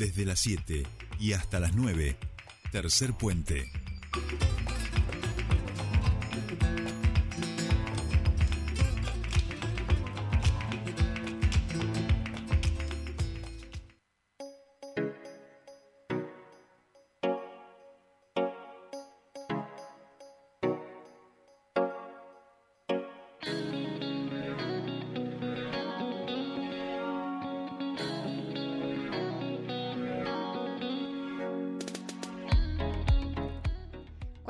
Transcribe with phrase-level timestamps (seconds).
[0.00, 0.86] Desde las 7
[1.18, 2.16] y hasta las 9,
[2.72, 3.70] tercer puente.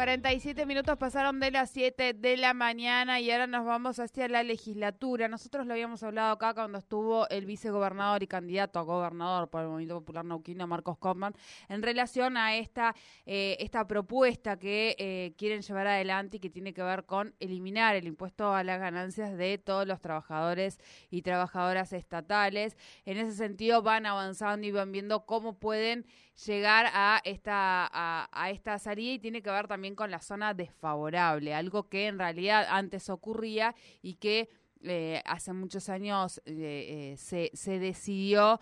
[0.01, 4.43] 47 minutos pasaron de las 7 de la mañana y ahora nos vamos hacia la
[4.43, 5.29] legislatura.
[5.29, 9.69] Nosotros lo habíamos hablado acá cuando estuvo el vicegobernador y candidato a gobernador por el
[9.69, 11.35] Movimiento Popular Nauquino, Marcos Coman,
[11.69, 12.95] en relación a esta,
[13.27, 17.95] eh, esta propuesta que eh, quieren llevar adelante y que tiene que ver con eliminar
[17.95, 20.79] el impuesto a las ganancias de todos los trabajadores
[21.11, 22.75] y trabajadoras estatales.
[23.05, 26.07] En ese sentido van avanzando y van viendo cómo pueden
[26.47, 31.55] llegar a esta, a esta salida y tiene que ver también con la zona desfavorable,
[31.55, 34.49] algo que en realidad antes ocurría y que
[34.83, 38.61] eh, hace muchos años eh, eh, se, se, decidió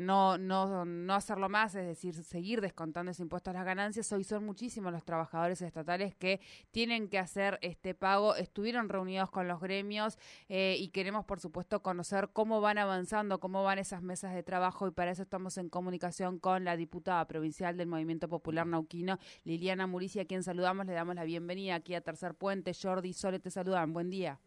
[0.00, 4.10] no, no, no hacerlo más, es decir, seguir descontando ese impuesto a las ganancias.
[4.12, 8.34] Hoy son muchísimos los trabajadores estatales que tienen que hacer este pago.
[8.34, 13.78] Estuvieron reunidos con los gremios y queremos, por supuesto, conocer cómo van avanzando, cómo van
[13.78, 17.86] esas mesas de trabajo y para eso estamos en comunicación con la diputada provincial del
[17.88, 22.34] Movimiento Popular Nauquino, Liliana Murici, a quien saludamos, le damos la bienvenida aquí a Tercer
[22.34, 22.72] Puente.
[22.74, 23.92] Jordi Sole te saludan.
[23.92, 24.38] Buen día.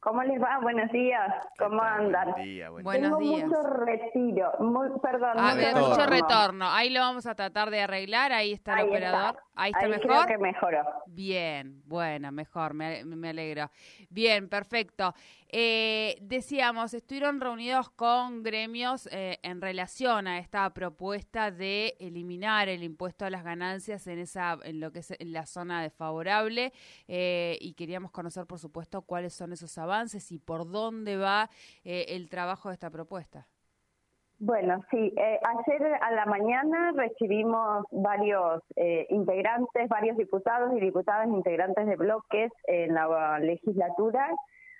[0.00, 0.58] ¿Cómo les va?
[0.62, 1.30] Buenos días.
[1.58, 2.32] ¿Cómo andan?
[2.32, 5.38] Buen día, buen Buenos Tengo mucho retiro, muy, perdón.
[5.38, 6.70] A ver, mucho retorno.
[6.70, 8.32] Ahí lo vamos a tratar de arreglar.
[8.32, 9.38] Ahí está el operador.
[9.60, 10.06] Ahí está mejor.
[10.06, 10.84] Creo que mejoró.
[11.06, 13.70] Bien, bueno, mejor, me, me alegro.
[14.08, 15.14] Bien, perfecto.
[15.48, 22.82] Eh, decíamos, estuvieron reunidos con gremios eh, en relación a esta propuesta de eliminar el
[22.82, 26.72] impuesto a las ganancias en esa, en lo que es en la zona desfavorable,
[27.06, 31.50] eh, y queríamos conocer, por supuesto, cuáles son esos avances y por dónde va
[31.84, 33.46] eh, el trabajo de esta propuesta.
[34.42, 41.28] Bueno, sí, eh, ayer a la mañana recibimos varios eh, integrantes, varios diputados y diputadas
[41.28, 44.34] integrantes de bloques en la legislatura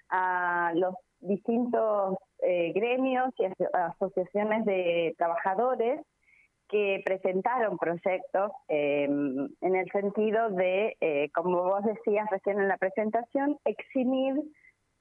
[0.09, 3.44] a los distintos eh, gremios y
[3.75, 6.00] asociaciones de trabajadores
[6.71, 12.78] que presentaron proyectos em, en el sentido de, eh, como vos decías recién en la
[12.78, 14.41] presentación, eximir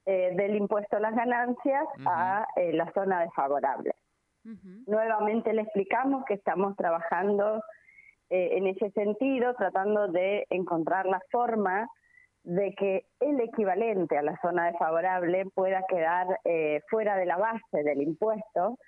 [0.04, 3.92] eh, del impuesto a las ganancias a la zona desfavorable.
[4.86, 7.62] Nuevamente le explicamos que estamos trabajando
[8.30, 11.88] eh, en ese sentido, tratando de encontrar la forma
[12.42, 17.82] de que el equivalente a la zona desfavorable pueda quedar eh, fuera de la base
[17.84, 18.78] del impuesto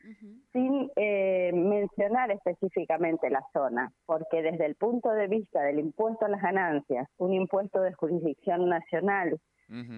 [0.52, 6.30] sin eh, mencionar específicamente la zona, porque desde el punto de vista del impuesto a
[6.30, 9.38] las ganancias, un impuesto de jurisdicción nacional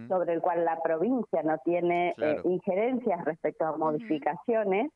[0.09, 4.89] sobre el cual la provincia no tiene eh, injerencias respecto a modificaciones,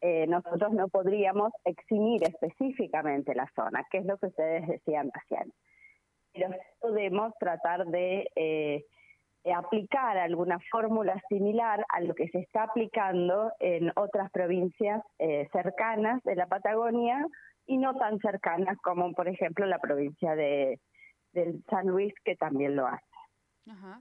[0.00, 5.52] eh, nosotros no podríamos eximir específicamente la zona, que es lo que ustedes decían recién.
[6.32, 6.50] Pero
[6.80, 8.84] podemos tratar de eh,
[9.52, 16.22] aplicar alguna fórmula similar a lo que se está aplicando en otras provincias eh, cercanas
[16.24, 17.26] de la Patagonia
[17.66, 20.80] y no tan cercanas como, por ejemplo, la provincia de
[21.68, 23.04] San Luis, que también lo hace.
[23.70, 24.00] Ajá.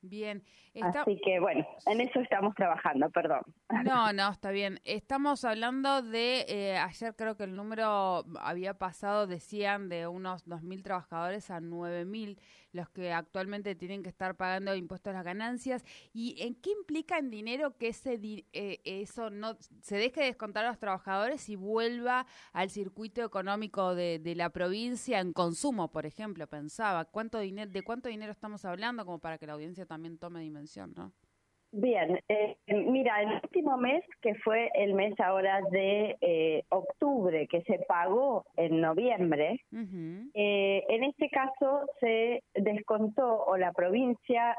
[0.00, 0.44] Bien.
[0.80, 3.40] Así que bueno, en eso estamos trabajando, perdón.
[3.84, 4.80] No, no, está bien.
[4.84, 10.82] Estamos hablando de, eh, ayer creo que el número había pasado, decían, de unos 2.000
[10.82, 12.38] trabajadores a 9.000
[12.72, 15.84] los que actualmente tienen que estar pagando impuestos a las ganancias.
[16.12, 18.20] ¿Y en qué implica en dinero que ese
[18.52, 23.94] eh, eso no se deje de descontar a los trabajadores y vuelva al circuito económico
[23.94, 26.46] de, de la provincia en consumo, por ejemplo?
[26.46, 30.40] Pensaba, ¿cuánto dinero, ¿de cuánto dinero estamos hablando como para que la audiencia también tome
[30.40, 31.12] dimensión, ¿no?
[31.70, 37.60] Bien, eh, mira, el último mes, que fue el mes ahora de eh, octubre, que
[37.62, 44.56] se pagó en noviembre, eh, en este caso se descontó o la provincia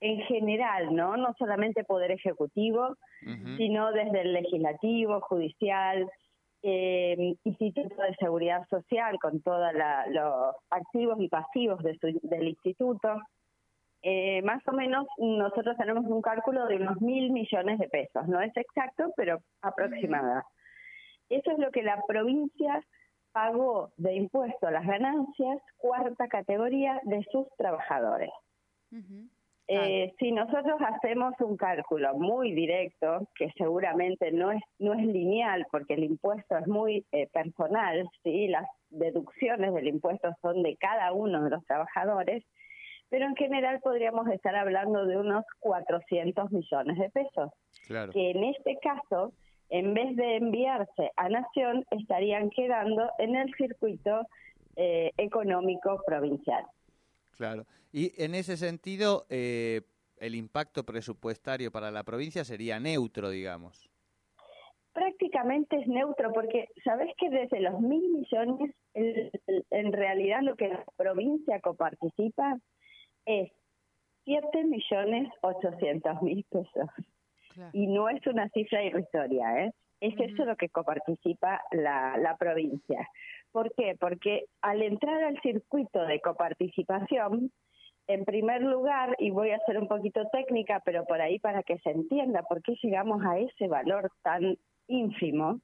[0.00, 1.16] en general, ¿no?
[1.16, 2.96] No solamente Poder Ejecutivo,
[3.56, 6.08] sino desde el Legislativo, Judicial,
[6.62, 9.72] eh, Instituto de Seguridad Social, con todos
[10.10, 13.16] los activos y pasivos de del instituto,
[14.02, 18.26] eh, más o menos nosotros tenemos un cálculo de unos mil millones de pesos.
[18.28, 20.44] No es exacto, pero aproximada.
[21.28, 22.84] Eso es lo que la provincia
[23.32, 28.30] pagó de impuesto a las ganancias, cuarta categoría de sus trabajadores.
[29.68, 35.66] Eh, si nosotros hacemos un cálculo muy directo, que seguramente no es, no es lineal
[35.70, 38.48] porque el impuesto es muy eh, personal, ¿sí?
[38.48, 42.44] las deducciones del impuesto son de cada uno de los trabajadores,
[43.12, 47.50] pero en general podríamos estar hablando de unos 400 millones de pesos,
[47.86, 49.34] que en este caso,
[49.68, 54.26] en vez de enviarse a Nación, estarían quedando en el circuito
[54.76, 56.64] eh, económico provincial.
[57.32, 57.66] Claro.
[57.92, 59.82] Y en ese sentido, eh,
[60.16, 63.90] el impacto presupuestario para la provincia sería neutro, digamos.
[64.94, 70.82] Prácticamente es neutro, porque sabes que desde los mil millones, en realidad lo que la
[70.96, 72.58] provincia coparticipa
[73.26, 73.50] es
[74.24, 76.88] siete millones ochocientos mil pesos.
[77.72, 79.72] Y no es una cifra irrisoria, ¿eh?
[80.00, 83.06] Es eso lo que coparticipa la, la provincia.
[83.52, 83.94] ¿Por qué?
[84.00, 87.52] Porque al entrar al circuito de coparticipación,
[88.08, 91.78] en primer lugar, y voy a ser un poquito técnica, pero por ahí para que
[91.78, 94.58] se entienda por qué llegamos a ese valor tan
[94.88, 95.60] ínfimo,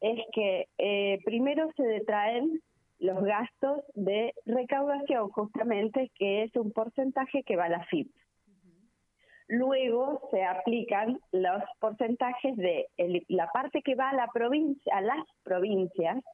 [0.00, 2.60] es que eh, primero se detraen
[3.04, 8.10] los gastos de recaudación, justamente, que es un porcentaje que va a la FIP.
[9.46, 12.86] Luego se aplican los porcentajes de
[13.28, 16.24] la parte que va a la provincia, a las provincias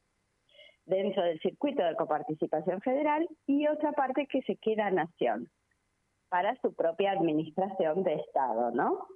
[0.84, 5.48] dentro del circuito de coparticipación federal y otra parte que se queda a nación
[6.28, 9.08] para su propia administración de Estado, ¿no?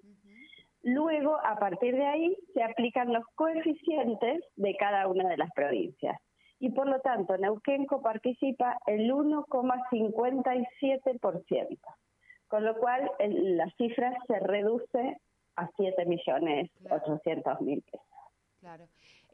[0.82, 6.18] Luego, a partir de ahí, se aplican los coeficientes de cada una de las provincias.
[6.60, 11.78] Y por lo tanto, Neuquén coparticipa el 1,57%
[12.54, 15.18] con lo cual la cifra se reduce
[15.56, 16.70] a 7 millones
[17.60, 18.06] mil pesos.
[18.60, 18.86] Claro.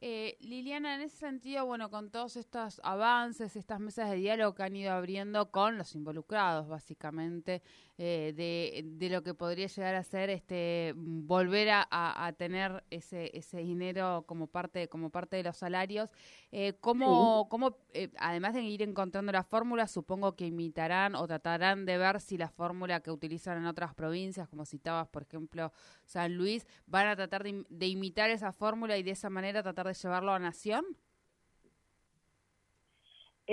[0.03, 4.63] Eh, Liliana, en ese sentido, bueno, con todos estos avances, estas mesas de diálogo que
[4.63, 7.63] han ido abriendo con los involucrados, básicamente,
[8.03, 13.31] eh, de, de, lo que podría llegar a ser este volver a, a, tener ese,
[13.37, 16.09] ese dinero como parte como parte de los salarios,
[16.51, 21.85] eh, ¿cómo, cómo eh, además de ir encontrando la fórmula, supongo que imitarán o tratarán
[21.85, 25.71] de ver si la fórmula que utilizan en otras provincias, como citabas, por ejemplo,
[26.07, 29.89] San Luis, van a tratar de, de imitar esa fórmula y de esa manera tratar
[29.89, 30.85] de llevarlo a Nación?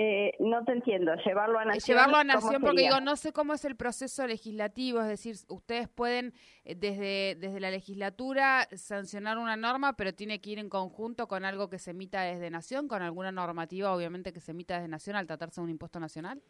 [0.00, 1.96] Eh, no te entiendo, llevarlo a nación.
[1.96, 5.88] Llevarlo a nación porque digo, no sé cómo es el proceso legislativo, es decir, ustedes
[5.88, 11.26] pueden eh, desde, desde la legislatura sancionar una norma, pero tiene que ir en conjunto
[11.26, 14.86] con algo que se emita desde nación, con alguna normativa obviamente que se emita desde
[14.86, 16.40] nación al tratarse de un impuesto nacional.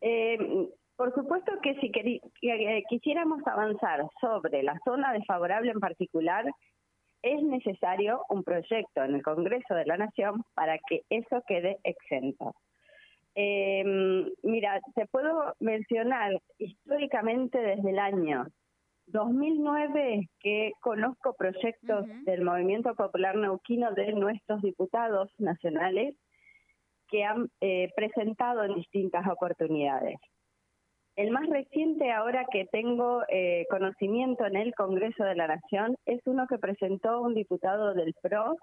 [0.00, 0.38] Eh,
[0.96, 1.92] por supuesto que si
[2.88, 6.46] quisiéramos avanzar sobre la zona desfavorable en particular,
[7.22, 12.54] es necesario un proyecto en el Congreso de la Nación para que eso quede exento.
[13.34, 13.84] Eh,
[14.42, 18.46] mira, te puedo mencionar históricamente desde el año
[19.06, 26.14] 2009 que conozco proyectos del Movimiento Popular Neuquino de nuestros diputados nacionales
[27.08, 30.18] que han eh, presentado en distintas oportunidades.
[31.14, 36.22] El más reciente ahora que tengo eh, conocimiento en el Congreso de la Nación es
[36.26, 38.56] uno que presentó un diputado del PRO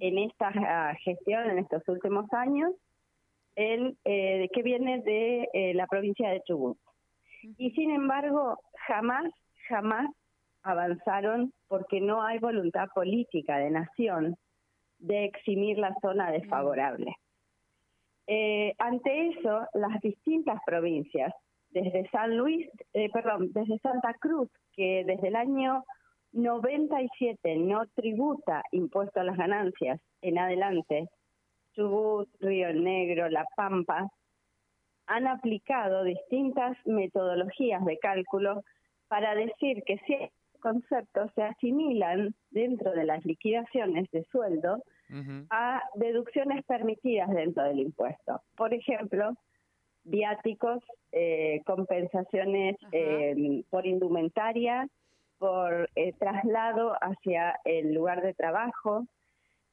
[0.00, 2.72] en esta ah, gestión en estos últimos años,
[3.54, 6.76] el, eh, que viene de eh, la provincia de Chubut.
[7.56, 9.32] Y sin embargo, jamás,
[9.68, 10.10] jamás
[10.62, 14.36] avanzaron porque no hay voluntad política de nación
[14.98, 17.14] de eximir la zona desfavorable.
[18.78, 21.32] ante eso, las distintas provincias
[21.82, 25.84] desde San Luis, eh, perdón, desde Santa Cruz, que desde el año
[26.32, 31.08] 97 no tributa impuesto a las ganancias en adelante,
[31.74, 34.08] Chubut, Río Negro, La Pampa,
[35.06, 38.64] han aplicado distintas metodologías de cálculo
[39.08, 40.16] para decir que si
[40.60, 44.82] conceptos se asimilan dentro de las liquidaciones de sueldo
[45.50, 48.40] a deducciones permitidas dentro del impuesto.
[48.56, 49.34] Por ejemplo,
[50.06, 50.82] viáticos,
[51.12, 54.88] eh, compensaciones eh, por indumentaria,
[55.38, 59.04] por eh, traslado hacia el lugar de trabajo.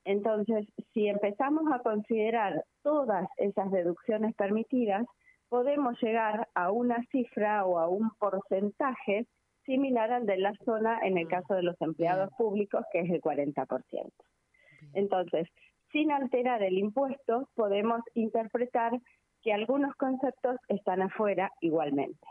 [0.06, 5.06] Entonces, si empezamos a considerar todas esas deducciones permitidas,
[5.48, 9.28] podemos llegar a una cifra o a un porcentaje
[9.66, 13.22] similar al de la zona en el caso de los empleados públicos, que es el
[13.22, 14.12] 40%.
[14.94, 15.48] Entonces,
[15.92, 19.00] sin alterar el impuesto, podemos interpretar
[19.44, 22.26] que algunos conceptos están afuera igualmente.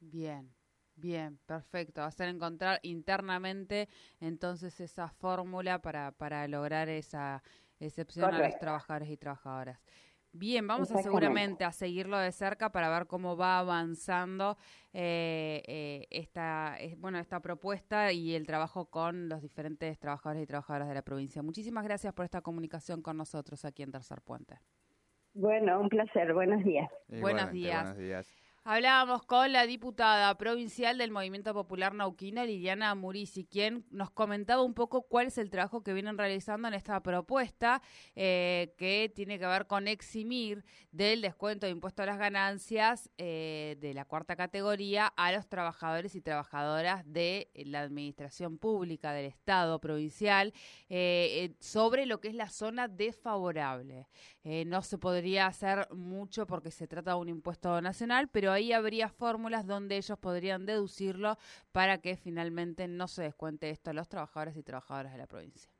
[0.00, 0.50] Bien,
[0.96, 2.02] bien, perfecto.
[2.02, 3.88] Hacer encontrar internamente
[4.20, 7.42] entonces esa fórmula para, para lograr esa
[7.78, 9.78] excepción a los trabajadores y trabajadoras.
[10.36, 14.58] Bien, vamos a seguramente a seguirlo de cerca para ver cómo va avanzando
[14.92, 20.46] eh, eh, esta, eh, bueno, esta propuesta y el trabajo con los diferentes trabajadores y
[20.46, 21.40] trabajadoras de la provincia.
[21.40, 24.58] Muchísimas gracias por esta comunicación con nosotros aquí en Tercer Puente.
[25.34, 26.32] Bueno, un placer.
[26.32, 26.90] Buenos días.
[27.08, 27.82] Buenos días.
[27.82, 28.43] buenos días.
[28.66, 34.72] Hablábamos con la diputada provincial del Movimiento Popular Nauquino, Liliana Murisi, quien nos comentaba un
[34.72, 37.82] poco cuál es el trabajo que vienen realizando en esta propuesta,
[38.16, 43.76] eh, que tiene que ver con eximir del descuento de impuesto a las ganancias eh,
[43.80, 49.78] de la cuarta categoría a los trabajadores y trabajadoras de la administración pública del Estado
[49.78, 50.54] provincial
[50.88, 54.08] eh, sobre lo que es la zona desfavorable.
[54.42, 59.08] no se podría hacer mucho porque se trata de un impuesto nacional, pero ahí habría
[59.08, 61.38] fórmulas donde ellos podrían deducirlo
[61.72, 65.70] para que finalmente no se descuente esto a los trabajadores y trabajadoras de la provincia.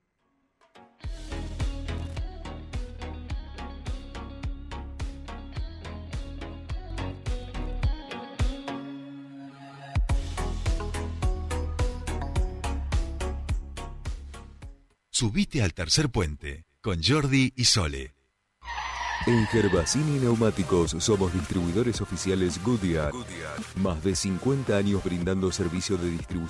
[15.11, 18.15] Subite al tercer puente con Jordi y Sole.
[19.27, 23.11] En Gervasini Neumáticos somos distribuidores oficiales Goodyear.
[23.77, 26.35] Más de 50 años brindando servicio de distribución